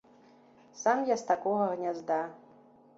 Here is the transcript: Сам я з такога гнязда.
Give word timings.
Сам 0.83 0.97
я 1.13 1.19
з 1.23 1.29
такога 1.31 1.71
гнязда. 1.77 2.21